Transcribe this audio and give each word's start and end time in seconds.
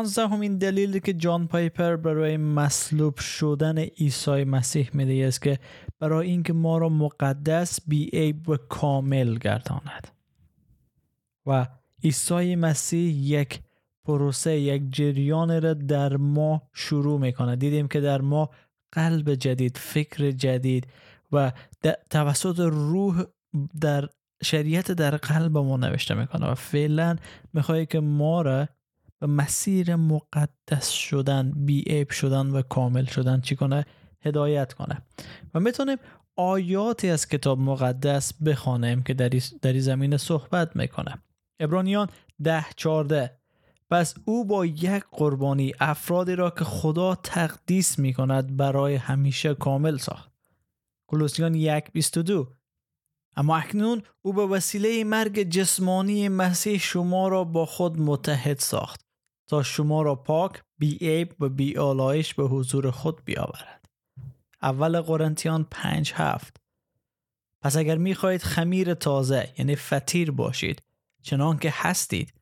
پانزدهمین 0.00 0.58
دلیلی 0.58 1.00
که 1.00 1.12
جان 1.12 1.46
پایپر 1.46 1.96
برای 1.96 2.36
مصلوب 2.36 3.18
شدن 3.18 3.78
عیسی 3.78 4.44
مسیح 4.44 4.90
میده 4.92 5.26
است 5.26 5.42
که 5.42 5.58
برای 5.98 6.30
اینکه 6.30 6.52
ما 6.52 6.78
را 6.78 6.88
مقدس 6.88 7.80
بیعیب 7.86 8.48
و 8.48 8.56
کامل 8.56 9.38
گرداند. 9.38 10.08
و 11.46 11.66
عیسی 12.04 12.56
مسیح 12.56 13.14
یک 13.14 13.60
پروسه 14.04 14.60
یک 14.60 14.82
جریان 14.90 15.62
را 15.62 15.74
در 15.74 16.16
ما 16.16 16.62
شروع 16.72 17.20
می‌کنه 17.20 17.56
دیدیم 17.56 17.88
که 17.88 18.00
در 18.00 18.20
ما 18.20 18.50
قلب 18.92 19.34
جدید 19.34 19.76
فکر 19.76 20.30
جدید 20.30 20.86
و 21.32 21.52
توسط 22.10 22.60
روح 22.60 23.24
در 23.80 24.08
شریعت 24.42 24.92
در 24.92 25.16
قلب 25.16 25.58
ما 25.58 25.76
نوشته 25.76 26.14
می‌کنه 26.14 26.50
و 26.50 26.54
فعلا 26.54 27.16
می‌خواد 27.52 27.84
که 27.84 28.00
ما 28.00 28.42
را 28.42 28.68
به 29.20 29.26
مسیر 29.26 29.96
مقدس 29.96 30.88
شدن 30.88 31.52
بیعیب 31.56 32.10
شدن 32.10 32.46
و 32.46 32.62
کامل 32.62 33.04
شدن 33.04 33.40
چی 33.40 33.56
کنه؟ 33.56 33.86
هدایت 34.22 34.72
کنه. 34.72 35.02
و 35.54 35.60
می‌تونیم 35.60 35.98
آیاتی 36.36 37.10
از 37.10 37.28
کتاب 37.28 37.58
مقدس 37.58 38.42
بخوانیم 38.42 39.02
که 39.02 39.14
در 39.14 39.28
این 39.64 39.80
زمینه 39.80 40.16
صحبت 40.16 40.76
می‌کنه. 40.76 41.22
ابرانیان 41.60 42.08
ده 42.42 42.66
چارده 42.76 43.40
پس 43.90 44.14
او 44.24 44.44
با 44.44 44.66
یک 44.66 45.04
قربانی 45.12 45.72
افرادی 45.80 46.36
را 46.36 46.50
که 46.50 46.64
خدا 46.64 47.14
تقدیس 47.14 47.98
می 47.98 48.14
کند 48.14 48.56
برای 48.56 48.94
همیشه 48.94 49.54
کامل 49.54 49.96
ساخت. 49.96 50.30
کلوسیان 51.06 51.54
یک 51.54 51.92
بیست 51.92 52.18
دو. 52.18 52.54
اما 53.36 53.56
اکنون 53.56 54.02
او 54.22 54.32
به 54.32 54.46
وسیله 54.46 55.04
مرگ 55.04 55.42
جسمانی 55.42 56.28
مسیح 56.28 56.78
شما 56.78 57.28
را 57.28 57.44
با 57.44 57.66
خود 57.66 58.00
متحد 58.00 58.58
ساخت. 58.58 59.09
تا 59.50 59.62
شما 59.62 60.02
را 60.02 60.14
پاک 60.14 60.62
بی 60.78 60.96
عیب 61.00 61.42
و 61.42 61.48
بی 61.48 61.76
آلایش 61.76 62.34
به 62.34 62.42
حضور 62.42 62.90
خود 62.90 63.24
بیاورد. 63.24 63.88
اول 64.62 65.00
قرنتیان 65.00 65.66
پنج 65.70 66.12
هفت. 66.14 66.56
پس 67.62 67.76
اگر 67.76 67.98
می‌خواهید 67.98 68.42
خمیر 68.42 68.94
تازه 68.94 69.54
یعنی 69.58 69.76
فتیر 69.76 70.30
باشید 70.30 70.82
چنان 71.22 71.58
که 71.58 71.72
هستید 71.74 72.34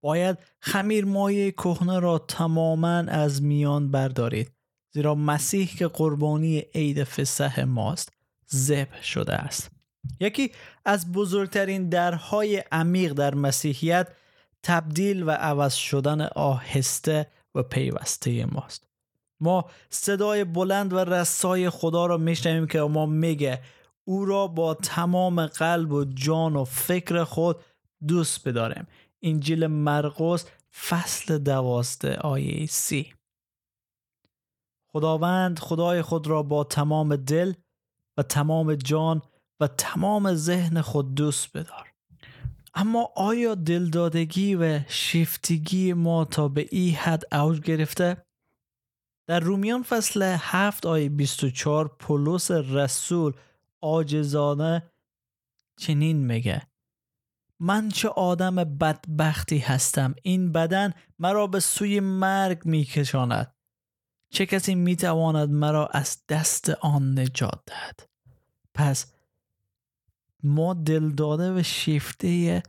باید 0.00 0.38
خمیر 0.60 1.04
مایه 1.04 1.50
کهنه 1.50 1.98
را 1.98 2.18
تماما 2.18 2.96
از 2.98 3.42
میان 3.42 3.90
بردارید 3.90 4.52
زیرا 4.92 5.14
مسیح 5.14 5.66
که 5.66 5.86
قربانی 5.86 6.58
عید 6.58 7.04
فسح 7.04 7.64
ماست 7.64 8.12
ذبح 8.54 9.02
شده 9.02 9.34
است. 9.34 9.70
یکی 10.20 10.52
از 10.84 11.12
بزرگترین 11.12 11.88
درهای 11.88 12.56
عمیق 12.72 13.12
در 13.12 13.34
مسیحیت 13.34 14.08
تبدیل 14.62 15.22
و 15.22 15.30
عوض 15.30 15.74
شدن 15.74 16.20
آهسته 16.20 17.26
و 17.54 17.62
پیوسته 17.62 18.46
ماست. 18.46 18.86
ما 19.40 19.64
صدای 19.90 20.44
بلند 20.44 20.92
و 20.92 20.98
رسای 20.98 21.70
خدا 21.70 22.06
را 22.06 22.16
میشنویم 22.16 22.66
که 22.66 22.80
ما 22.80 23.06
میگه 23.06 23.62
او 24.04 24.24
را 24.24 24.46
با 24.46 24.74
تمام 24.74 25.46
قلب 25.46 25.92
و 25.92 26.04
جان 26.04 26.56
و 26.56 26.64
فکر 26.64 27.24
خود 27.24 27.56
دوست 28.06 28.48
بداریم. 28.48 28.86
انجیل 29.22 29.66
مرقس 29.66 30.44
فصل 30.88 31.38
دوازده 31.38 32.16
آیه 32.16 32.66
سی. 32.66 33.14
خداوند 34.92 35.58
خدای 35.58 36.02
خود 36.02 36.26
را 36.26 36.42
با 36.42 36.64
تمام 36.64 37.16
دل 37.16 37.52
و 38.16 38.22
تمام 38.22 38.74
جان 38.74 39.22
و 39.60 39.66
تمام 39.66 40.34
ذهن 40.34 40.80
خود 40.80 41.14
دوست 41.14 41.56
بدار. 41.56 41.91
اما 42.74 43.12
آیا 43.16 43.54
دلدادگی 43.54 44.54
و 44.54 44.80
شیفتگی 44.88 45.92
ما 45.92 46.24
تا 46.24 46.48
به 46.48 46.68
این 46.70 46.94
حد 46.94 47.34
اوج 47.34 47.60
گرفته؟ 47.60 48.26
در 49.26 49.40
رومیان 49.40 49.82
فصل 49.82 50.36
7 50.40 50.86
آیه 50.86 51.08
24 51.08 51.88
پولس 51.88 52.50
رسول 52.50 53.32
آجزانه 53.80 54.92
چنین 55.78 56.16
میگه. 56.16 56.62
من 57.60 57.88
چه 57.88 58.08
آدم 58.08 58.54
بدبختی 58.56 59.58
هستم. 59.58 60.14
این 60.22 60.52
بدن 60.52 60.92
مرا 61.18 61.46
به 61.46 61.60
سوی 61.60 62.00
مرگ 62.00 62.62
میکشاند. 62.64 63.54
چه 64.30 64.46
کسی 64.46 64.74
می‌تواند 64.74 65.50
مرا 65.50 65.86
از 65.86 66.22
دست 66.28 66.70
آن 66.70 67.18
نجات 67.18 67.62
دهد؟ 67.66 68.10
پس 68.74 69.12
ما 70.42 70.74
دلداده 70.74 71.54
و 71.54 71.62
شیفته 71.62 72.62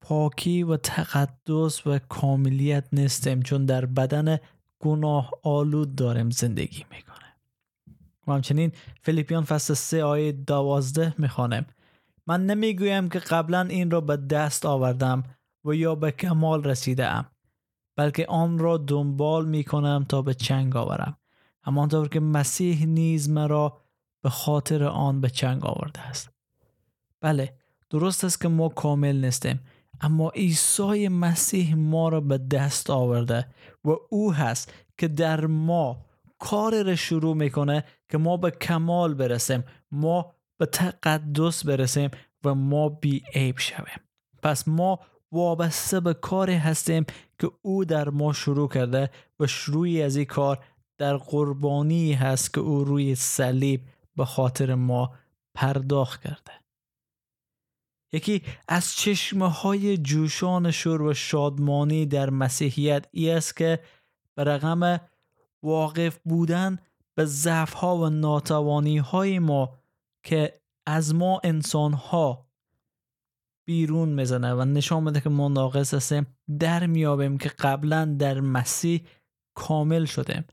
پاکی 0.00 0.62
و 0.62 0.76
تقدس 0.76 1.86
و 1.86 1.98
کاملیت 1.98 2.88
نیستیم 2.92 3.42
چون 3.42 3.66
در 3.66 3.86
بدن 3.86 4.38
گناه 4.80 5.30
آلود 5.42 5.94
داریم 5.94 6.30
زندگی 6.30 6.84
می‌کنه 6.90 7.36
و 8.26 8.32
همچنین 8.32 8.72
فیلیپیان 9.02 9.44
فصل 9.44 9.74
3 9.74 10.04
آیه 10.04 10.32
دوازده 10.32 11.14
می‌خوانیم 11.18 11.66
من 12.26 12.46
نمی‌گویم 12.46 13.08
که 13.08 13.18
قبلا 13.18 13.60
این 13.60 13.90
را 13.90 14.00
به 14.00 14.16
دست 14.16 14.66
آوردم 14.66 15.22
و 15.64 15.74
یا 15.74 15.94
به 15.94 16.10
کمال 16.10 16.64
رسیده 16.64 17.06
ام 17.06 17.26
بلکه 17.96 18.26
آن 18.26 18.58
را 18.58 18.76
دنبال 18.76 19.48
می‌کنم 19.48 20.04
تا 20.08 20.22
به 20.22 20.34
چنگ 20.34 20.76
آورم. 20.76 21.18
همانطور 21.64 22.08
که 22.08 22.20
مسیح 22.20 22.86
نیز 22.86 23.30
مرا 23.30 23.80
به 24.22 24.30
خاطر 24.30 24.84
آن 24.84 25.20
به 25.20 25.30
چنگ 25.30 25.66
آورده 25.66 26.00
است. 26.00 26.31
بله 27.22 27.54
درست 27.90 28.24
است 28.24 28.40
که 28.40 28.48
ما 28.48 28.68
کامل 28.68 29.24
نیستیم 29.24 29.60
اما 30.00 30.30
عیسی 30.30 31.08
مسیح 31.08 31.74
ما 31.74 32.08
را 32.08 32.20
به 32.20 32.38
دست 32.38 32.90
آورده 32.90 33.46
و 33.84 33.90
او 34.10 34.32
هست 34.32 34.72
که 34.98 35.08
در 35.08 35.46
ما 35.46 36.06
کار 36.38 36.82
را 36.82 36.96
شروع 36.96 37.36
می‌کنه 37.36 37.84
که 38.08 38.18
ما 38.18 38.36
به 38.36 38.50
کمال 38.50 39.14
برسیم 39.14 39.64
ما 39.90 40.34
به 40.58 40.66
تقدس 40.66 41.66
برسیم 41.66 42.10
و 42.44 42.54
ما 42.54 42.88
بی 42.88 43.22
عیب 43.34 43.58
شویم. 43.58 44.00
پس 44.42 44.68
ما 44.68 45.00
وابسته 45.32 46.00
به 46.00 46.14
کاری 46.14 46.54
هستیم 46.54 47.04
که 47.38 47.50
او 47.62 47.84
در 47.84 48.08
ما 48.08 48.32
شروع 48.32 48.68
کرده 48.68 49.10
و 49.40 49.46
شروعی 49.46 50.02
از 50.02 50.16
این 50.16 50.24
کار 50.24 50.64
در 50.98 51.16
قربانی 51.16 52.12
هست 52.12 52.54
که 52.54 52.60
او 52.60 52.84
روی 52.84 53.14
صلیب 53.14 53.80
به 54.16 54.24
خاطر 54.24 54.74
ما 54.74 55.12
پرداخت 55.54 56.22
کرده. 56.22 56.61
یکی 58.12 58.42
از 58.68 58.94
چشمه 58.94 59.48
های 59.48 59.98
جوشان 59.98 60.70
شور 60.70 61.02
و 61.02 61.14
شادمانی 61.14 62.06
در 62.06 62.30
مسیحیت 62.30 63.06
ای 63.10 63.30
است 63.30 63.56
که 63.56 63.80
به 64.34 64.44
رقم 64.44 65.00
واقف 65.62 66.18
بودن 66.24 66.78
به 67.14 67.24
ضعف 67.24 67.72
ها 67.72 67.96
و 67.96 68.08
ناتوانی 68.08 68.98
های 68.98 69.38
ما 69.38 69.78
که 70.24 70.60
از 70.86 71.14
ما 71.14 71.40
انسان 71.44 71.92
ها 71.92 72.52
بیرون 73.66 74.08
می‌زنه 74.08 74.54
و 74.54 74.64
نشان 74.64 75.04
بده 75.04 75.20
که 75.20 75.28
ما 75.28 75.48
ناقص 75.48 75.94
هستیم 75.94 76.36
در 76.58 76.86
میابیم 76.86 77.38
که 77.38 77.48
قبلا 77.48 78.16
در 78.18 78.40
مسیح 78.40 79.06
کامل 79.54 80.04
شدیم. 80.04 80.44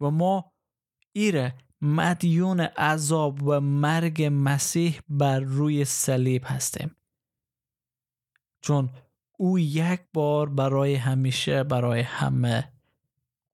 و 0.00 0.10
ما 0.10 0.52
ایره 1.12 1.54
مدیون 1.80 2.60
عذاب 2.60 3.42
و 3.42 3.60
مرگ 3.60 4.28
مسیح 4.32 5.00
بر 5.08 5.40
روی 5.40 5.84
صلیب 5.84 6.42
هستیم. 6.46 6.96
چون 8.60 8.90
او 9.38 9.58
یک 9.58 10.00
بار 10.14 10.48
برای 10.48 10.94
همیشه 10.94 11.64
برای 11.64 12.00
همه 12.00 12.72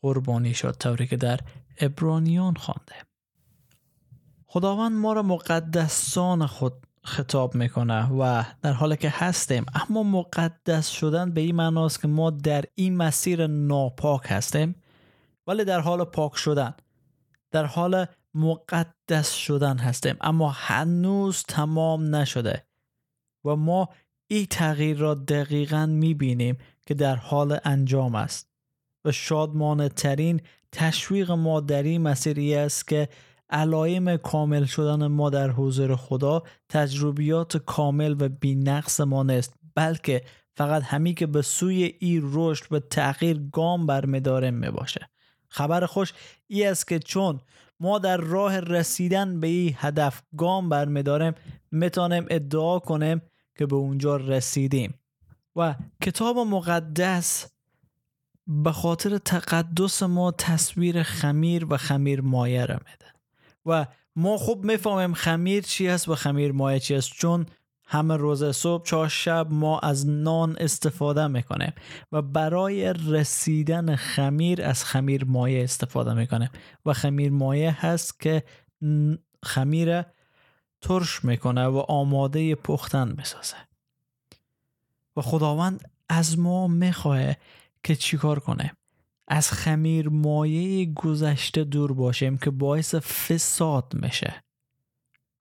قربانی 0.02 0.55
شد 0.55 0.76
طوری 0.81 1.06
که 1.06 1.17
در 1.17 1.41
ابرانیان 1.81 2.55
خوانده 2.55 2.94
خداوند 4.46 4.93
ما 4.93 5.12
را 5.12 5.23
مقدسان 5.23 6.46
خود 6.46 6.87
خطاب 7.05 7.55
می‌کنه 7.55 8.12
و 8.12 8.44
در 8.62 8.73
حالی 8.73 8.96
که 8.96 9.08
هستیم 9.08 9.67
اما 9.75 10.02
مقدس 10.02 10.88
شدن 10.88 11.31
به 11.31 11.41
این 11.41 11.55
معناست 11.55 12.00
که 12.00 12.08
ما 12.08 12.31
در 12.31 12.64
این 12.75 12.96
مسیر 12.96 13.46
ناپاک 13.46 14.23
هستیم 14.25 14.75
ولی 15.46 15.64
در 15.64 15.81
حال 15.81 16.05
پاک 16.05 16.37
شدن. 16.37 16.75
در 17.50 17.64
حال 17.64 18.06
مقدس 18.34 19.32
شدن 19.32 19.79
هستیم. 19.79 20.17
اما 20.20 20.50
هنوز 20.50 21.43
تمام 21.49 22.14
نشده. 22.14 22.67
و 23.44 23.56
ما 23.56 23.88
این 24.26 24.46
تغییر 24.46 24.99
را 24.99 25.14
دقیقا 25.14 25.87
می‌بینیم 25.87 26.58
که 26.87 26.94
در 26.94 27.17
حال 27.17 27.58
انجام 27.64 28.14
است. 28.14 28.52
و 29.05 29.12
شادمانه 29.12 29.88
ترین 29.88 30.40
تشویق 30.73 31.31
ما 31.31 31.61
در 31.61 31.82
این 31.82 32.02
مسیری 32.02 32.55
است 32.55 32.88
که 32.88 33.08
علایم 33.50 34.17
کامل 34.17 34.64
شدن 34.64 35.06
ما 35.06 35.31
در 35.31 35.50
حضور 35.50 35.96
خدا 35.96 36.43
تجربیات 36.69 37.56
کامل 37.56 38.17
و 38.20 38.29
بینقص 38.29 39.00
ما 39.00 39.23
نیست 39.23 39.55
بلکه 39.75 40.23
فقط 40.56 40.82
همی 40.82 41.14
که 41.14 41.26
به 41.26 41.43
سوی 41.43 41.94
ای 42.00 42.20
رشد 42.23 42.67
و 42.70 42.79
تغییر 42.79 43.40
گام 43.52 43.87
برمیداره 43.87 44.50
می 44.50 44.70
باشه 44.70 45.11
خبر 45.49 45.87
خوش 45.87 46.12
ای 46.46 46.67
است 46.67 46.88
که 46.88 46.99
چون 46.99 47.40
ما 47.82 47.99
در 47.99 48.17
راه 48.17 48.61
رسیدن 48.61 49.40
به 49.40 49.46
این 49.46 49.75
هدف 49.76 50.23
گام 50.37 50.69
برمیداریم 50.69 51.34
می‌تونیم 51.70 52.26
ادعا 52.31 52.79
کنیم 52.79 53.23
که 53.58 53.67
به 53.67 53.76
اونجا 53.76 54.17
رسیدیم. 54.17 54.94
و 55.56 55.75
کتاب 56.02 56.38
مقدس 56.38 57.46
به 58.46 58.73
خاطر 58.73 59.19
تقدس 59.19 60.02
ما 60.02 60.32
تصویر 60.32 61.02
خمیر 61.02 61.67
و 61.70 61.76
خمیر 61.76 62.20
مایه 62.20 62.67
را 62.67 62.75
میده. 62.75 63.12
و 63.67 63.87
ما 64.17 64.37
خوب 64.37 64.64
می‌فهمیم 64.64 65.14
خمیر 65.14 65.62
چی 65.62 65.88
است 65.88 66.08
و 66.08 66.14
خمیر 66.14 66.52
مایه 66.52 66.81
چی 66.81 66.94
است 66.94 67.12
چون 67.12 67.46
همه 67.93 68.17
روز 68.17 68.44
صبح 68.44 68.85
چهار 68.85 69.09
شب 69.09 69.47
ما 69.50 69.79
از 69.79 70.06
نان 70.06 70.56
استفاده 70.61 71.27
می‌کنیم 71.27 71.73
و 72.12 72.23
برای 72.23 72.93
رسیدن 72.93 73.97
خمیر 73.97 74.62
از 74.62 74.85
خمیر 74.85 75.25
مایه 75.25 75.65
استفاده 75.65 76.15
می‌کنیم 76.15 76.50
و 76.87 76.93
خمیر 76.93 77.31
مایه 77.31 77.87
هست 77.87 78.21
که 78.21 78.44
خمیر 79.43 80.03
ترش 80.81 81.25
می‌کنه 81.25 81.67
و 81.67 81.77
آماده 81.79 82.55
پختن 82.55 83.15
می‌سازه. 83.17 83.56
و 85.17 85.23
خداوند 85.23 85.91
از 86.09 86.39
ما 86.39 86.67
می‌خواه 86.67 87.35
که 87.83 87.97
چیکار 87.97 88.39
کنه؟ 88.39 88.73
از 89.29 89.53
خمیر 89.53 90.09
مایه 90.09 90.93
گذشته 90.93 91.65
دور 91.65 91.93
باشیم 91.93 92.39
که 92.39 92.50
باعث 92.50 92.94
فساد 92.94 93.93
میشه. 93.94 94.43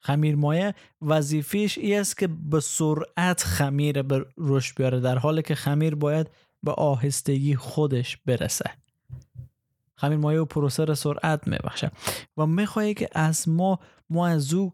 خمیر 0.02 0.36
مایه 0.36 0.76
وظیفیش 1.02 1.78
ای 1.78 1.96
است 1.96 2.18
که 2.18 2.28
به 2.28 2.60
سرعت 2.60 3.44
خمیر 3.44 4.02
به 4.02 4.26
رشد 4.38 4.78
بیاره 4.78 5.00
در 5.00 5.18
حالی 5.18 5.42
که 5.42 5.56
خمیر 5.56 5.96
باید 5.96 6.30
به 6.64 6.72
آهستگی 6.72 7.56
خودش 7.56 8.18
برسه. 8.18 8.72
خمیر 9.96 10.18
مایه 10.18 10.40
و 10.40 10.46
پروسر 10.46 10.94
سرعت 10.94 11.48
میبخشه. 11.48 11.92
و 12.38 12.46
می‌خواهی 12.46 12.94
که 12.94 13.10
از 13.12 13.50
ما 13.50 13.80
ما 14.10 14.28
از 14.28 14.54
او 14.54 14.74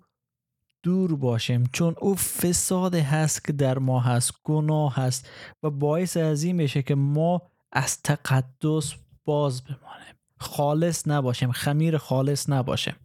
دور 0.83 1.15
باشیم 1.15 1.69
چون 1.73 1.95
او 2.01 2.15
فساد 2.15 2.95
هست 2.95 3.45
که 3.45 3.53
در 3.53 3.79
ما 3.79 3.99
هست 3.99 4.31
گناه 4.43 4.95
هست 4.95 5.29
و 5.63 5.69
باعث 5.69 6.17
از 6.17 6.43
این 6.43 6.55
میشه 6.55 6.81
که 6.81 6.95
ما 6.95 7.41
از 7.71 8.01
تقدس 8.01 8.93
باز 9.25 9.63
بمانیم. 9.63 10.15
خالص 10.39 11.07
نباشیم 11.07 11.51
خمیر 11.51 11.97
خالص 11.97 12.49
نباشیم 12.49 12.95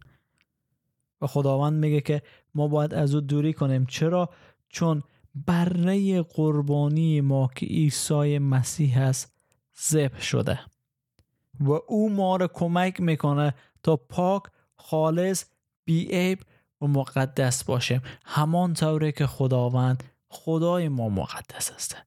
و 1.23 1.27
خداوند 1.27 1.73
میگه 1.73 2.01
که 2.01 2.21
ما 2.55 2.67
باید 2.67 2.93
از 2.93 3.15
او 3.15 3.21
دوری 3.21 3.53
کنیم. 3.53 3.85
چرا؟ 3.85 4.29
چون 4.69 5.03
بره 5.35 6.21
قربانی 6.21 7.21
ما 7.21 7.49
که 7.55 7.65
عیسی 7.65 8.39
مسیح 8.39 9.01
است 9.01 9.33
ذبح 9.89 10.21
شده. 10.21 10.59
و 11.59 11.71
او 11.87 12.09
ما 12.09 12.35
رو 12.35 12.47
کمک 12.47 13.01
می‌کنه 13.01 13.53
تا 13.83 13.95
پاک 13.95 14.43
خالص 14.75 15.45
بیعیب 15.85 16.39
و 16.81 16.87
مقدس 16.87 17.63
باشیم. 17.63 18.01
همان 18.25 18.73
طوره 18.73 19.11
که 19.11 19.27
خداوند 19.27 20.03
خدای 20.29 20.89
ما 20.89 21.09
مقدس 21.09 21.71
است. 21.71 21.97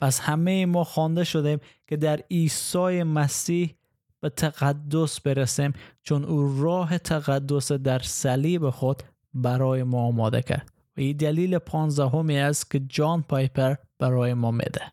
پس 0.00 0.20
همه 0.20 0.66
ما 0.66 0.84
خوانده 0.84 1.24
شدیم 1.24 1.58
که 1.86 1.96
در 1.96 2.20
عیسی 2.30 3.02
مسیح 3.02 3.74
به 4.22 4.28
تقدس 4.28 5.20
برسیم 5.20 5.72
چون 6.02 6.24
او 6.24 6.62
راه 6.62 6.98
تقدس 6.98 7.72
در 7.72 7.98
صلیب 7.98 8.70
خود 8.70 9.02
برای 9.34 9.82
ما 9.82 10.02
آماده 10.02 10.42
کرد. 10.42 10.72
و 10.96 11.00
این 11.00 11.16
دلیل 11.16 11.58
پانزدهمی 11.58 12.38
است 12.38 12.70
که 12.70 12.80
جان 12.80 13.22
پایپر 13.22 13.74
برای 13.98 14.34
ما 14.34 14.50
میده. 14.50 14.92